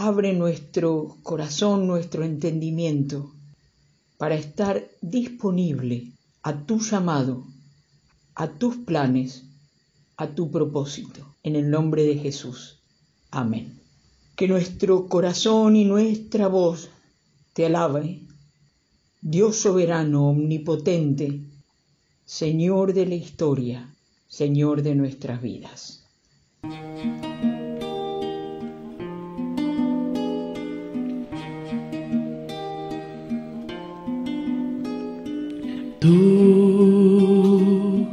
Abre 0.00 0.32
nuestro 0.32 1.16
corazón, 1.24 1.88
nuestro 1.88 2.22
entendimiento, 2.22 3.32
para 4.16 4.36
estar 4.36 4.88
disponible 5.00 6.12
a 6.44 6.56
tu 6.56 6.78
llamado, 6.78 7.48
a 8.36 8.46
tus 8.46 8.76
planes, 8.76 9.42
a 10.16 10.28
tu 10.28 10.52
propósito. 10.52 11.34
En 11.42 11.56
el 11.56 11.68
nombre 11.68 12.04
de 12.04 12.14
Jesús. 12.14 12.78
Amén. 13.32 13.80
Que 14.36 14.46
nuestro 14.46 15.08
corazón 15.08 15.74
y 15.74 15.84
nuestra 15.84 16.46
voz 16.46 16.90
te 17.52 17.66
alabe. 17.66 18.20
Dios 19.20 19.56
soberano, 19.56 20.28
omnipotente, 20.28 21.40
Señor 22.24 22.92
de 22.94 23.04
la 23.04 23.16
historia, 23.16 23.92
Señor 24.28 24.82
de 24.82 24.94
nuestras 24.94 25.42
vidas. 25.42 26.04
Tú 36.08 38.06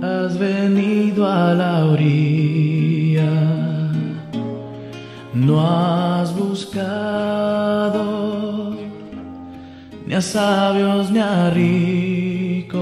has 0.00 0.38
venido 0.38 1.26
a 1.26 1.52
la 1.52 1.84
orilla, 1.84 3.30
no 5.34 5.60
has 5.60 6.34
buscado 6.34 8.02
ni 10.06 10.14
a 10.14 10.22
sabios 10.22 11.10
ni 11.10 11.18
a 11.18 11.50
ricos, 11.50 12.80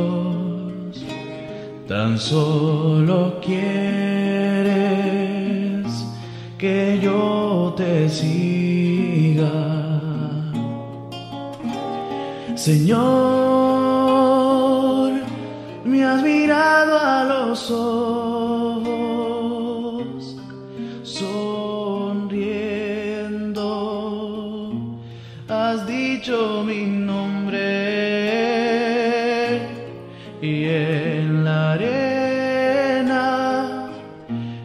tan 1.89 2.17
solo 2.17 3.41
quieres 3.41 3.67
que 6.57 7.01
yo 7.03 7.75
te 7.77 8.09
siga. 8.09 9.51
Señor, 12.55 13.66
los 17.57 17.71
ojos, 17.71 18.93
sonriendo, 21.03 22.45
has 25.49 25.87
dicho 25.87 26.63
mi 26.65 26.85
nombre 26.85 27.63
y 30.43 30.65
en 30.65 31.45
la 31.45 31.73
arena 31.73 33.89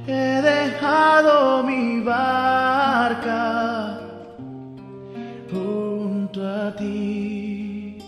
he 0.06 0.42
dejado 0.42 1.64
mi 1.64 2.02
barca 2.02 4.02
junto 5.50 6.46
a 6.46 6.76
ti. 6.76 8.00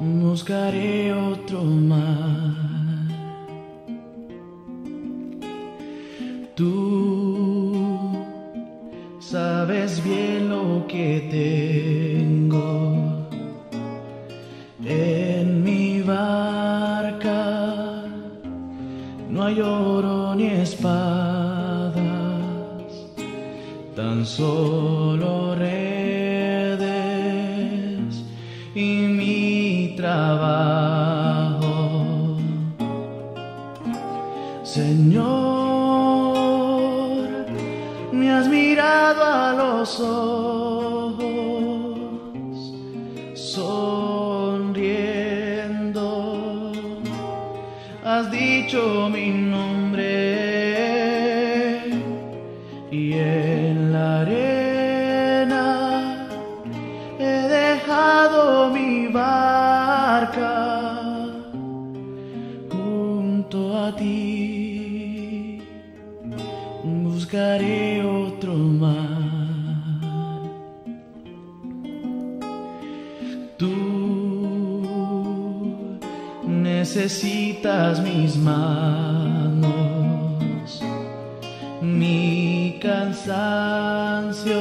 Buscaré 0.00 1.14
otro 1.14 1.62
mar. 1.62 2.35
No 19.28 19.44
hay 19.44 19.60
oro 19.60 20.34
ni 20.34 20.46
espadas, 20.46 21.94
tan 23.94 24.24
solo 24.24 25.54
redes 25.54 26.86
y 28.74 29.08
mi 29.18 29.94
trabajo. 29.96 31.66
Señor, 34.62 35.26
me 38.12 38.30
has 38.30 38.48
mirado 38.48 39.24
a 39.24 39.52
los 39.54 40.00
ojos, 40.00 40.45
has 48.16 48.30
dicho 48.30 49.10
mi 49.10 49.28
nombre 49.28 49.75
necesitas 76.96 78.00
mis 78.00 78.36
manos, 78.36 79.70
mi 81.82 82.78
cansancio, 82.80 84.56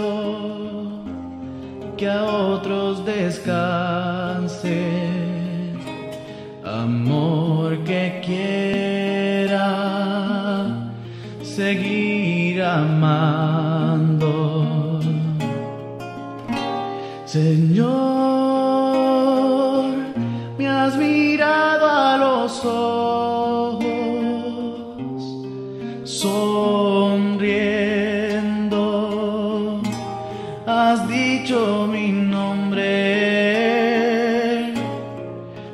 que 1.95 2.09
a 2.09 2.25
otros 2.25 3.05
descanse, 3.05 4.83
amor 6.65 7.77
que 7.85 8.21
quiera 8.25 9.69
seguir 11.41 12.61
amando. 12.61 13.45
Señor, 17.25 18.14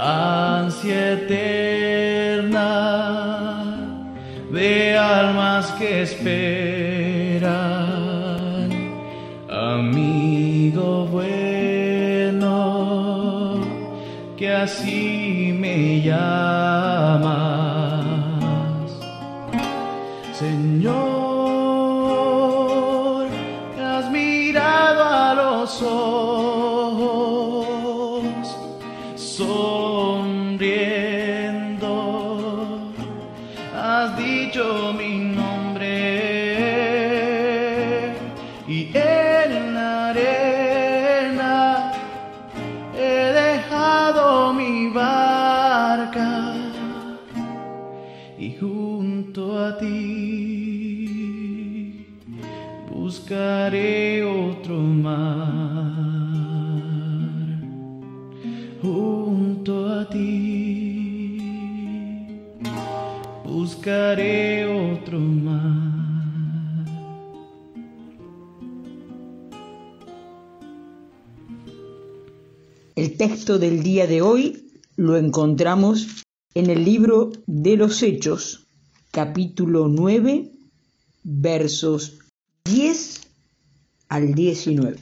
ansia 0.00 1.12
eterna 1.12 2.70
de 4.50 4.96
almas 4.96 5.70
que 5.72 6.02
esperan, 6.02 7.50
amigo 9.50 11.06
bueno, 11.06 12.50
que 14.38 14.50
así 14.50 15.54
me 15.60 16.00
llamas, 16.00 17.20
Señor, 20.32 21.39
buscaré 53.10 54.22
otro 54.22 54.76
mar. 54.76 55.18
Junto 58.80 59.88
a 59.88 60.08
ti 60.08 61.38
buscaré 63.44 64.64
otro 64.64 65.18
mar. 65.18 66.86
El 72.94 73.16
texto 73.16 73.58
del 73.58 73.82
día 73.82 74.06
de 74.06 74.22
hoy 74.22 74.70
lo 74.94 75.16
encontramos 75.16 76.22
en 76.54 76.70
el 76.70 76.84
libro 76.84 77.32
de 77.48 77.76
los 77.76 78.04
Hechos, 78.04 78.68
capítulo 79.10 79.88
9, 79.88 80.52
versos 81.24 82.20
10 82.64 83.22
al 84.08 84.34
19. 84.34 84.98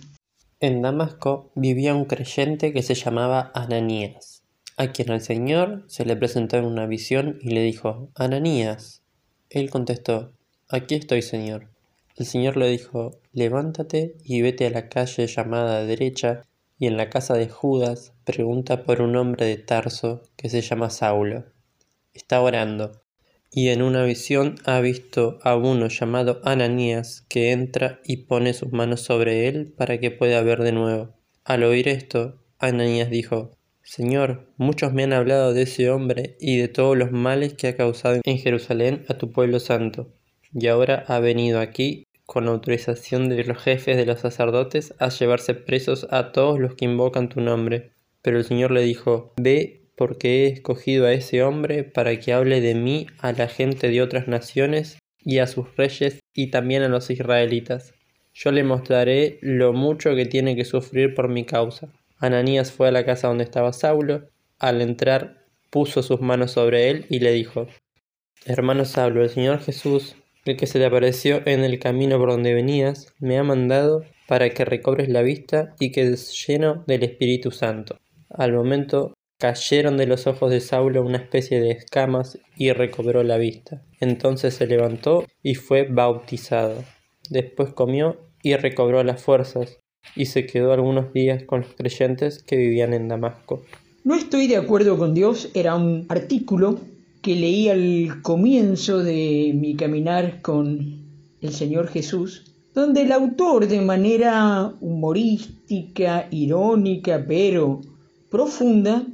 En 0.60 0.81
Damasco 0.81 1.50
vivía 1.55 1.94
un 1.94 2.05
creyente 2.05 2.72
que 2.72 2.82
se 2.82 2.94
llamaba 2.94 3.50
Ananías, 3.55 4.44
a 4.76 4.93
quien 4.93 5.10
el 5.10 5.20
Señor 5.20 5.84
se 5.88 6.05
le 6.05 6.16
presentó 6.16 6.56
en 6.56 6.64
una 6.64 6.87
visión 6.87 7.38
y 7.43 7.50
le 7.50 7.62
dijo, 7.62 8.10
Ananías. 8.14 9.02
Él 9.50 9.70
contestó, 9.70 10.32
Aquí 10.69 10.94
estoy, 10.94 11.20
Señor. 11.22 11.69
El 12.16 12.26
Señor 12.26 12.56
le 12.56 12.69
dijo, 12.69 13.20
Levántate 13.32 14.16
y 14.25 14.40
vete 14.40 14.66
a 14.66 14.70
la 14.70 14.88
calle 14.88 15.26
llamada 15.26 15.84
derecha 15.84 16.43
y 16.78 16.87
en 16.87 16.96
la 16.96 17.11
casa 17.11 17.34
de 17.34 17.49
Judas 17.49 18.12
pregunta 18.25 18.84
por 18.84 19.02
un 19.02 19.16
hombre 19.16 19.46
de 19.46 19.56
Tarso 19.56 20.22
que 20.37 20.49
se 20.49 20.61
llama 20.61 20.90
Saulo. 20.90 21.44
Está 22.14 22.40
orando, 22.40 23.02
y 23.50 23.68
en 23.68 23.82
una 23.82 24.04
visión 24.04 24.56
ha 24.64 24.80
visto 24.80 25.38
a 25.42 25.56
uno 25.56 25.88
llamado 25.88 26.40
Ananías 26.44 27.24
que 27.28 27.52
entra 27.52 28.00
y 28.04 28.18
pone 28.18 28.52
sus 28.54 28.72
manos 28.72 29.00
sobre 29.00 29.48
él 29.48 29.72
para 29.76 29.98
que 29.98 30.10
pueda 30.10 30.42
ver 30.42 30.62
de 30.62 30.72
nuevo. 30.72 31.14
Al 31.44 31.64
oír 31.64 31.88
esto, 31.88 32.42
Ananías 32.58 33.10
dijo, 33.10 33.52
Señor, 33.82 34.52
muchos 34.58 34.92
me 34.92 35.04
han 35.04 35.14
hablado 35.14 35.54
de 35.54 35.62
ese 35.62 35.90
hombre 35.90 36.36
y 36.40 36.58
de 36.58 36.68
todos 36.68 36.96
los 36.96 37.10
males 37.10 37.54
que 37.54 37.68
ha 37.68 37.76
causado 37.76 38.20
en 38.22 38.38
Jerusalén 38.38 39.06
a 39.08 39.14
tu 39.14 39.32
pueblo 39.32 39.60
santo, 39.60 40.12
y 40.52 40.66
ahora 40.66 41.04
ha 41.08 41.20
venido 41.20 41.58
aquí 41.60 42.04
con 42.26 42.46
autorización 42.46 43.30
de 43.30 43.42
los 43.44 43.56
jefes 43.56 43.96
de 43.96 44.04
los 44.04 44.20
sacerdotes, 44.20 44.94
a 44.98 45.08
llevarse 45.08 45.54
presos 45.54 46.06
a 46.10 46.32
todos 46.32 46.60
los 46.60 46.74
que 46.74 46.84
invocan 46.84 47.30
tu 47.30 47.40
nombre. 47.40 47.92
Pero 48.20 48.36
el 48.36 48.44
Señor 48.44 48.70
le 48.70 48.82
dijo, 48.82 49.32
Ve, 49.38 49.77
porque 49.98 50.44
he 50.44 50.46
escogido 50.46 51.06
a 51.06 51.12
ese 51.12 51.42
hombre 51.42 51.82
para 51.82 52.18
que 52.20 52.32
hable 52.32 52.60
de 52.60 52.76
mí 52.76 53.08
a 53.18 53.32
la 53.32 53.48
gente 53.48 53.88
de 53.88 54.00
otras 54.00 54.28
naciones 54.28 54.98
y 55.18 55.38
a 55.38 55.48
sus 55.48 55.76
reyes 55.76 56.20
y 56.32 56.50
también 56.50 56.82
a 56.82 56.88
los 56.88 57.10
israelitas. 57.10 57.92
Yo 58.32 58.52
le 58.52 58.62
mostraré 58.62 59.38
lo 59.42 59.72
mucho 59.72 60.14
que 60.14 60.24
tiene 60.24 60.54
que 60.54 60.64
sufrir 60.64 61.14
por 61.14 61.28
mi 61.28 61.44
causa. 61.44 61.88
Ananías 62.18 62.70
fue 62.70 62.88
a 62.88 62.92
la 62.92 63.04
casa 63.04 63.26
donde 63.26 63.42
estaba 63.42 63.72
Saulo. 63.72 64.28
Al 64.60 64.80
entrar, 64.80 65.44
puso 65.70 66.04
sus 66.04 66.20
manos 66.20 66.52
sobre 66.52 66.90
él 66.90 67.06
y 67.10 67.18
le 67.18 67.32
dijo, 67.32 67.66
Hermano 68.46 68.84
Saulo, 68.84 69.24
el 69.24 69.30
Señor 69.30 69.58
Jesús, 69.58 70.14
el 70.44 70.56
que 70.56 70.68
se 70.68 70.78
te 70.78 70.86
apareció 70.86 71.42
en 71.44 71.64
el 71.64 71.80
camino 71.80 72.18
por 72.18 72.30
donde 72.30 72.54
venías, 72.54 73.12
me 73.18 73.36
ha 73.38 73.42
mandado 73.42 74.04
para 74.28 74.50
que 74.50 74.64
recobres 74.64 75.08
la 75.08 75.22
vista 75.22 75.74
y 75.80 75.90
quedes 75.90 76.46
lleno 76.46 76.84
del 76.86 77.02
Espíritu 77.02 77.50
Santo. 77.50 77.98
Al 78.30 78.52
momento 78.52 79.14
cayeron 79.38 79.96
de 79.96 80.06
los 80.06 80.26
ojos 80.26 80.50
de 80.50 80.61
Saulo 80.61 81.02
una 81.02 81.19
especie 81.19 81.61
de 81.61 81.70
escamas 81.70 82.38
y 82.56 82.73
recobró 82.73 83.23
la 83.23 83.38
vista. 83.38 83.82
Entonces 84.00 84.55
se 84.55 84.67
levantó 84.67 85.25
y 85.43 85.55
fue 85.55 85.85
bautizado. 85.85 86.85
Después 87.31 87.73
comió 87.73 88.17
y 88.43 88.56
recobró 88.56 89.02
las 89.05 89.23
fuerzas 89.23 89.79
y 90.17 90.26
se 90.26 90.46
quedó 90.46 90.73
algunos 90.73 91.12
días 91.12 91.44
con 91.44 91.61
los 91.61 91.75
creyentes 91.75 92.43
que 92.43 92.56
vivían 92.56 92.93
en 92.94 93.08
Damasco. 93.08 93.62
No 94.05 94.14
estoy 94.14 94.49
de 94.49 94.56
acuerdo 94.56 94.99
con 94.99 95.14
Dios 95.14 95.50
era 95.55 95.76
un 95.76 96.06
artículo 96.08 96.81
que 97.23 97.35
leí 97.35 97.69
al 97.69 98.23
comienzo 98.23 99.02
de 99.05 99.52
mi 99.55 99.76
caminar 99.76 100.40
con 100.40 101.05
el 101.40 101.52
Señor 101.52 101.88
Jesús, 101.88 102.55
donde 102.75 103.02
el 103.02 103.12
autor 103.12 103.69
de 103.69 103.81
manera 103.81 104.73
humorística, 104.81 106.26
irónica, 106.31 107.25
pero 107.26 107.81
profunda, 108.31 109.05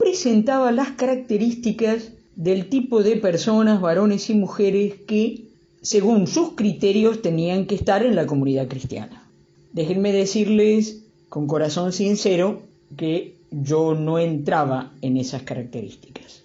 presentaba 0.00 0.72
las 0.72 0.92
características 0.92 2.12
del 2.34 2.70
tipo 2.70 3.02
de 3.02 3.16
personas, 3.16 3.82
varones 3.82 4.30
y 4.30 4.34
mujeres 4.34 4.94
que, 5.06 5.44
según 5.82 6.26
sus 6.26 6.54
criterios, 6.54 7.20
tenían 7.20 7.66
que 7.66 7.74
estar 7.74 8.02
en 8.02 8.16
la 8.16 8.26
comunidad 8.26 8.66
cristiana. 8.66 9.28
Déjenme 9.74 10.12
decirles 10.12 11.04
con 11.28 11.46
corazón 11.46 11.92
sincero 11.92 12.62
que 12.96 13.36
yo 13.50 13.94
no 13.94 14.18
entraba 14.18 14.94
en 15.02 15.18
esas 15.18 15.42
características. 15.42 16.44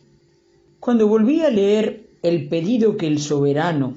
Cuando 0.81 1.07
volví 1.07 1.39
a 1.39 1.49
leer 1.49 2.09
el 2.23 2.49
pedido 2.49 2.97
que 2.97 3.07
el 3.07 3.19
soberano, 3.19 3.95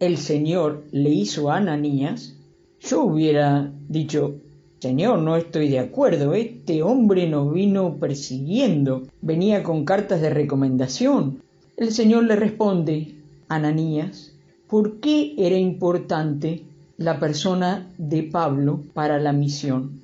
el 0.00 0.18
Señor, 0.18 0.82
le 0.90 1.10
hizo 1.10 1.48
a 1.48 1.58
Ananías, 1.58 2.34
yo 2.80 3.04
hubiera 3.04 3.72
dicho, 3.88 4.34
Señor, 4.80 5.18
no 5.20 5.36
estoy 5.36 5.68
de 5.68 5.78
acuerdo, 5.78 6.34
este 6.34 6.82
hombre 6.82 7.28
nos 7.28 7.52
vino 7.52 7.96
persiguiendo, 7.96 9.02
venía 9.20 9.62
con 9.62 9.84
cartas 9.84 10.20
de 10.20 10.30
recomendación. 10.30 11.42
El 11.76 11.92
Señor 11.92 12.24
le 12.24 12.36
responde, 12.36 13.14
Ananías, 13.48 14.32
¿por 14.68 15.00
qué 15.00 15.34
era 15.36 15.56
importante 15.56 16.64
la 16.96 17.20
persona 17.20 17.90
de 17.98 18.22
Pablo 18.22 18.82
para 18.94 19.18
la 19.18 19.32
misión? 19.32 20.00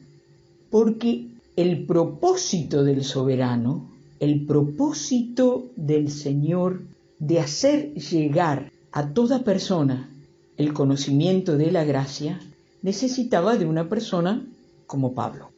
Porque 0.71 1.27
el 1.57 1.87
propósito 1.87 2.85
del 2.85 3.03
soberano 3.03 3.97
el 4.21 4.47
propósito 4.47 5.67
del 5.77 6.11
Señor 6.11 6.83
de 7.19 7.41
hacer 7.41 7.95
llegar 7.95 8.73
a 8.93 9.13
toda 9.13 9.45
persona 9.45 10.11
el 10.57 10.73
conocimiento 10.73 11.59
de 11.59 11.71
la 11.71 11.85
gracia 11.85 12.41
necesitaba 12.83 13.57
de 13.57 13.67
una 13.67 13.89
persona 13.89 14.47
como 14.87 15.15
Pablo. 15.15 15.51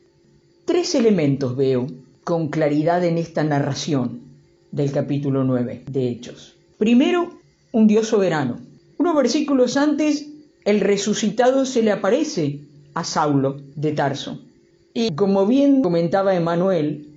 Tres 0.64 0.94
elementos 0.94 1.56
veo 1.56 1.87
con 2.25 2.49
claridad 2.49 3.04
en 3.04 3.18
esta 3.18 3.44
narración 3.44 4.20
del 4.70 4.92
capítulo 4.92 5.44
9 5.44 5.85
de 5.90 6.08
Hechos. 6.08 6.56
Primero, 6.76 7.38
un 7.73 7.87
Dios 7.87 8.08
soberano. 8.08 8.58
Unos 8.99 9.16
versículos 9.16 9.76
antes, 9.76 10.26
el 10.64 10.80
resucitado 10.80 11.64
se 11.64 11.82
le 11.82 11.92
aparece 11.92 12.61
a 12.94 13.04
Saulo 13.04 13.61
de 13.76 13.92
Tarso. 13.92 14.40
Y 14.92 15.12
como 15.12 15.47
bien 15.47 15.82
comentaba 15.82 16.35
Emanuel, 16.35 17.08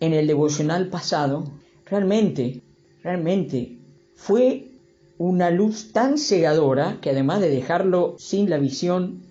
en 0.00 0.14
el 0.14 0.26
devocional 0.26 0.88
pasado, 0.88 1.44
realmente, 1.86 2.62
realmente 3.02 3.76
fue 4.16 4.68
una 5.18 5.50
luz 5.50 5.92
tan 5.92 6.18
cegadora 6.18 6.98
que 7.00 7.10
además 7.10 7.40
de 7.40 7.50
dejarlo 7.50 8.16
sin 8.18 8.48
la 8.48 8.58
visión, 8.58 9.22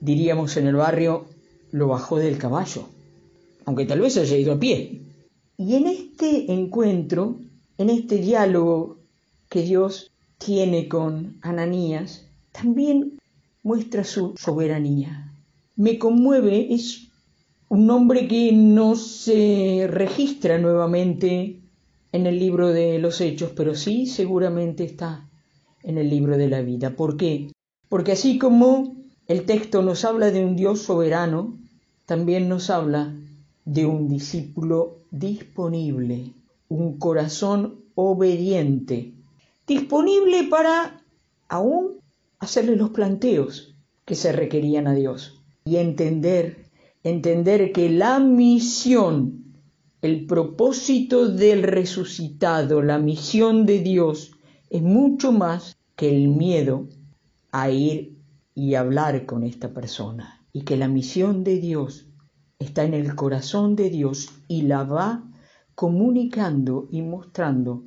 diríamos 0.00 0.56
en 0.56 0.66
el 0.66 0.76
barrio, 0.76 1.24
lo 1.72 1.88
bajó 1.88 2.18
del 2.18 2.38
caballo, 2.38 2.88
aunque 3.64 3.86
tal 3.86 4.00
vez 4.00 4.16
haya 4.16 4.36
ido 4.36 4.52
a 4.54 4.58
pie. 4.58 5.02
Y 5.56 5.74
en 5.74 5.86
este 5.86 6.52
encuentro, 6.52 7.38
en 7.78 7.90
este 7.90 8.16
diálogo 8.16 8.98
que 9.48 9.62
Dios 9.62 10.10
tiene 10.38 10.88
con 10.88 11.38
Ananías, 11.42 12.26
también 12.52 13.18
muestra 13.62 14.04
su 14.04 14.34
soberanía. 14.36 15.32
Me 15.76 15.98
conmueve, 15.98 16.72
es 16.72 17.08
un 17.68 17.86
nombre 17.86 18.26
que 18.26 18.52
no 18.52 18.96
se 18.96 19.86
registra 19.88 20.58
nuevamente 20.58 21.60
en 22.12 22.26
el 22.26 22.38
libro 22.38 22.68
de 22.68 22.98
los 22.98 23.20
hechos, 23.20 23.52
pero 23.54 23.74
sí 23.74 24.06
seguramente 24.06 24.84
está 24.84 25.28
en 25.82 25.98
el 25.98 26.10
libro 26.10 26.36
de 26.36 26.48
la 26.48 26.62
vida. 26.62 26.96
¿Por 26.96 27.16
qué? 27.16 27.52
Porque 27.88 28.12
así 28.12 28.38
como 28.38 28.96
el 29.26 29.44
texto 29.44 29.82
nos 29.82 30.04
habla 30.04 30.30
de 30.30 30.44
un 30.44 30.56
Dios 30.56 30.82
soberano, 30.82 31.59
también 32.10 32.48
nos 32.48 32.70
habla 32.70 33.14
de 33.64 33.86
un 33.86 34.08
discípulo 34.08 34.96
disponible, 35.12 36.32
un 36.68 36.98
corazón 36.98 37.84
obediente, 37.94 39.14
disponible 39.64 40.42
para 40.50 41.04
aún 41.48 41.98
hacerle 42.40 42.74
los 42.74 42.90
planteos 42.90 43.76
que 44.04 44.16
se 44.16 44.32
requerían 44.32 44.88
a 44.88 44.94
Dios 44.94 45.40
y 45.64 45.76
entender 45.76 46.64
entender 47.04 47.70
que 47.70 47.88
la 47.88 48.18
misión, 48.18 49.44
el 50.02 50.26
propósito 50.26 51.28
del 51.28 51.62
resucitado, 51.62 52.82
la 52.82 52.98
misión 52.98 53.66
de 53.66 53.78
Dios 53.78 54.32
es 54.68 54.82
mucho 54.82 55.30
más 55.30 55.76
que 55.94 56.08
el 56.08 56.26
miedo 56.26 56.88
a 57.52 57.70
ir 57.70 58.16
y 58.56 58.74
hablar 58.74 59.26
con 59.26 59.44
esta 59.44 59.72
persona 59.72 60.39
y 60.52 60.62
que 60.62 60.76
la 60.76 60.88
misión 60.88 61.44
de 61.44 61.58
Dios 61.58 62.08
está 62.58 62.84
en 62.84 62.94
el 62.94 63.14
corazón 63.14 63.76
de 63.76 63.90
Dios 63.90 64.28
y 64.48 64.62
la 64.62 64.84
va 64.84 65.24
comunicando 65.74 66.88
y 66.90 67.02
mostrando 67.02 67.84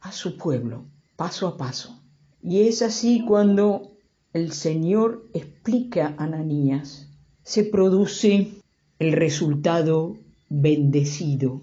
a 0.00 0.12
su 0.12 0.36
pueblo 0.36 0.86
paso 1.16 1.48
a 1.48 1.56
paso. 1.56 2.02
Y 2.42 2.62
es 2.62 2.82
así 2.82 3.24
cuando 3.26 3.96
el 4.32 4.52
Señor 4.52 5.28
explica 5.32 6.14
a 6.18 6.24
Ananías, 6.24 7.08
se 7.42 7.64
produce 7.64 8.52
el 8.98 9.12
resultado 9.12 10.16
bendecido, 10.48 11.62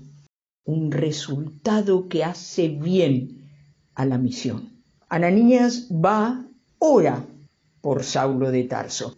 un 0.66 0.92
resultado 0.92 2.08
que 2.08 2.24
hace 2.24 2.70
bien 2.70 3.50
a 3.96 4.06
la 4.06 4.18
misión. 4.18 4.84
Ananías 5.10 5.90
va, 5.92 6.46
ora 6.80 7.26
por 7.82 8.04
Saulo 8.04 8.52
de 8.52 8.64
Tarso. 8.64 9.16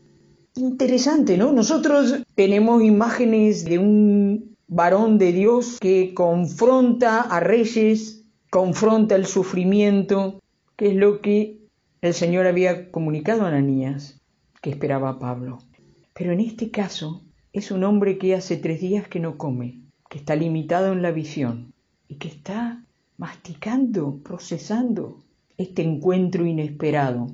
Interesante, 0.57 1.38
¿no? 1.38 1.51
Nosotros 1.51 2.24
tenemos 2.33 2.81
imágenes 2.81 3.65
de 3.65 3.77
un 3.77 4.55
varón 4.67 5.17
de 5.17 5.33
Dios 5.33 5.79
que 5.81 6.13
confronta 6.13 7.19
a 7.19 7.41
reyes, 7.41 8.24
confronta 8.50 9.15
el 9.15 9.25
sufrimiento, 9.25 10.41
que 10.77 10.91
es 10.91 10.95
lo 10.95 11.19
que 11.19 11.59
el 12.00 12.13
Señor 12.13 12.47
había 12.47 12.89
comunicado 12.89 13.43
a 13.43 13.50
Ananías, 13.50 14.21
que 14.62 14.69
esperaba 14.69 15.09
a 15.09 15.19
Pablo. 15.19 15.57
Pero 16.13 16.31
en 16.31 16.39
este 16.39 16.71
caso 16.71 17.25
es 17.51 17.69
un 17.71 17.83
hombre 17.83 18.17
que 18.17 18.33
hace 18.33 18.55
tres 18.55 18.79
días 18.79 19.09
que 19.09 19.19
no 19.19 19.38
come, 19.38 19.81
que 20.09 20.19
está 20.19 20.38
limitado 20.38 20.93
en 20.93 21.01
la 21.01 21.12
visión 21.12 21.74
y 22.07 22.15
que 22.15 22.29
está 22.29 22.81
masticando, 23.17 24.21
procesando 24.24 25.21
este 25.57 25.81
encuentro 25.81 26.45
inesperado 26.45 27.27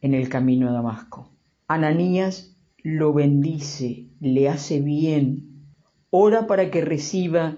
en 0.00 0.14
el 0.14 0.28
camino 0.28 0.68
a 0.68 0.72
Damasco. 0.72 1.30
Ananías 1.68 2.55
lo 2.88 3.12
bendice, 3.12 4.06
le 4.20 4.48
hace 4.48 4.80
bien, 4.80 5.64
ora 6.10 6.46
para 6.46 6.70
que 6.70 6.82
reciba 6.82 7.56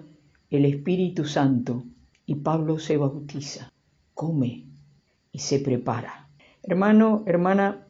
el 0.48 0.64
Espíritu 0.64 1.26
Santo. 1.26 1.84
Y 2.24 2.36
Pablo 2.36 2.78
se 2.78 2.96
bautiza, 2.96 3.70
come 4.14 4.64
y 5.30 5.40
se 5.40 5.58
prepara. 5.58 6.30
Hermano, 6.62 7.24
hermana, 7.26 7.86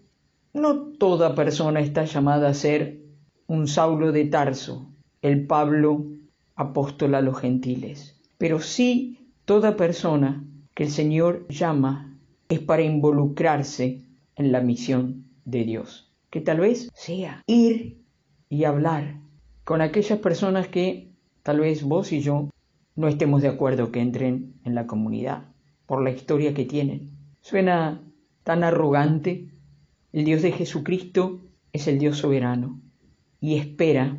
no 0.52 0.88
toda 0.98 1.36
persona 1.36 1.78
está 1.78 2.06
llamada 2.06 2.48
a 2.48 2.54
ser 2.54 3.02
un 3.46 3.68
Saulo 3.68 4.10
de 4.10 4.24
Tarso, 4.24 4.90
el 5.22 5.46
Pablo 5.46 6.06
apóstol 6.56 7.14
a 7.14 7.20
los 7.20 7.38
gentiles, 7.38 8.20
pero 8.36 8.58
sí 8.58 9.30
toda 9.44 9.76
persona 9.76 10.44
que 10.74 10.82
el 10.82 10.90
Señor 10.90 11.46
llama 11.46 12.18
es 12.48 12.58
para 12.58 12.82
involucrarse 12.82 14.02
en 14.34 14.50
la 14.50 14.60
misión 14.60 15.24
de 15.44 15.62
Dios 15.62 16.07
que 16.30 16.40
tal 16.40 16.60
vez 16.60 16.90
sea 16.94 17.42
ir 17.46 18.02
y 18.48 18.64
hablar 18.64 19.20
con 19.64 19.80
aquellas 19.80 20.18
personas 20.18 20.68
que 20.68 21.12
tal 21.42 21.60
vez 21.60 21.82
vos 21.82 22.12
y 22.12 22.20
yo 22.20 22.50
no 22.96 23.08
estemos 23.08 23.42
de 23.42 23.48
acuerdo 23.48 23.92
que 23.92 24.00
entren 24.00 24.54
en 24.64 24.74
la 24.74 24.86
comunidad 24.86 25.44
por 25.86 26.02
la 26.02 26.10
historia 26.10 26.54
que 26.54 26.64
tienen. 26.64 27.10
Suena 27.40 28.02
tan 28.44 28.64
arrogante. 28.64 29.48
El 30.12 30.24
Dios 30.24 30.42
de 30.42 30.52
Jesucristo 30.52 31.40
es 31.72 31.86
el 31.86 31.98
Dios 31.98 32.18
soberano 32.18 32.80
y 33.40 33.56
espera 33.56 34.18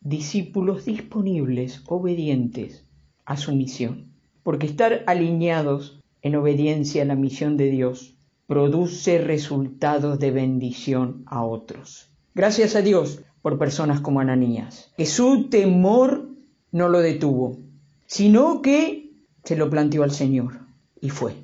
discípulos 0.00 0.84
disponibles, 0.84 1.82
obedientes 1.86 2.84
a 3.24 3.36
su 3.36 3.54
misión. 3.54 4.12
Porque 4.42 4.66
estar 4.66 5.04
alineados 5.06 6.00
en 6.22 6.36
obediencia 6.36 7.02
a 7.02 7.06
la 7.06 7.14
misión 7.14 7.56
de 7.56 7.70
Dios 7.70 8.17
produce 8.48 9.18
resultados 9.18 10.18
de 10.18 10.30
bendición 10.30 11.22
a 11.26 11.44
otros. 11.44 12.08
Gracias 12.34 12.76
a 12.76 12.82
Dios 12.82 13.20
por 13.42 13.58
personas 13.58 14.00
como 14.00 14.20
Ananías, 14.20 14.90
que 14.96 15.04
su 15.04 15.50
temor 15.50 16.30
no 16.72 16.88
lo 16.88 17.00
detuvo, 17.00 17.58
sino 18.06 18.62
que 18.62 19.12
se 19.44 19.54
lo 19.54 19.68
planteó 19.68 20.02
al 20.02 20.12
Señor 20.12 20.60
y 20.98 21.10
fue. 21.10 21.34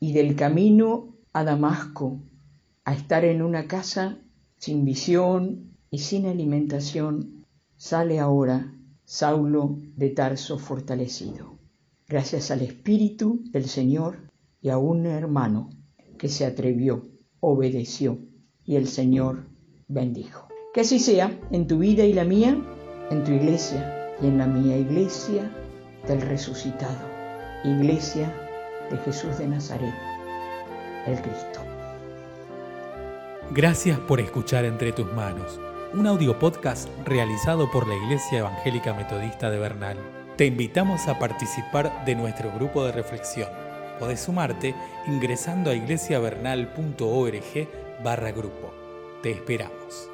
Y 0.00 0.12
del 0.12 0.34
camino 0.34 1.14
a 1.32 1.44
Damasco, 1.44 2.18
a 2.84 2.94
estar 2.94 3.24
en 3.24 3.42
una 3.42 3.68
casa 3.68 4.18
sin 4.58 4.84
visión 4.84 5.76
y 5.88 5.98
sin 5.98 6.26
alimentación, 6.26 7.44
sale 7.76 8.18
ahora 8.18 8.74
Saulo 9.04 9.78
de 9.96 10.10
Tarso 10.10 10.58
fortalecido, 10.58 11.58
gracias 12.08 12.50
al 12.50 12.62
Espíritu 12.62 13.44
del 13.52 13.66
Señor 13.66 14.18
y 14.60 14.70
a 14.70 14.78
un 14.78 15.06
hermano 15.06 15.70
que 16.20 16.28
se 16.28 16.44
atrevió, 16.44 17.02
obedeció 17.40 18.18
y 18.66 18.76
el 18.76 18.88
Señor 18.88 19.46
bendijo. 19.88 20.48
Que 20.74 20.82
así 20.82 20.98
sea 20.98 21.32
en 21.50 21.66
tu 21.66 21.78
vida 21.78 22.04
y 22.04 22.12
la 22.12 22.24
mía, 22.24 22.62
en 23.10 23.24
tu 23.24 23.32
iglesia 23.32 24.14
y 24.20 24.26
en 24.26 24.36
la 24.36 24.46
mía 24.46 24.76
iglesia 24.76 25.50
del 26.06 26.20
resucitado, 26.20 27.08
iglesia 27.64 28.30
de 28.90 28.98
Jesús 28.98 29.38
de 29.38 29.48
Nazaret, 29.48 29.94
el 31.06 31.18
Cristo. 31.22 31.60
Gracias 33.52 33.98
por 34.00 34.20
escuchar 34.20 34.66
Entre 34.66 34.92
tus 34.92 35.10
manos, 35.14 35.58
un 35.94 36.06
audio 36.06 36.38
podcast 36.38 36.90
realizado 37.06 37.70
por 37.70 37.88
la 37.88 37.96
Iglesia 37.96 38.40
Evangélica 38.40 38.92
Metodista 38.92 39.50
de 39.50 39.58
Bernal. 39.58 39.96
Te 40.36 40.44
invitamos 40.44 41.08
a 41.08 41.18
participar 41.18 42.04
de 42.04 42.14
nuestro 42.14 42.52
grupo 42.52 42.84
de 42.84 42.92
reflexión 42.92 43.59
Podés 44.00 44.20
sumarte 44.20 44.74
ingresando 45.06 45.70
a 45.70 45.74
iglesiavernal.org 45.74 47.68
barra 48.02 48.32
grupo. 48.32 48.72
Te 49.22 49.30
esperamos. 49.30 50.09